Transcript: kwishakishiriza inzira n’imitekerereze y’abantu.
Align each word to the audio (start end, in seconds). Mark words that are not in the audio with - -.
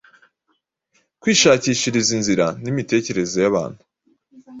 kwishakishiriza 1.21 2.11
inzira 2.17 2.45
n’imitekerereze 2.63 3.37
y’abantu. 3.43 3.81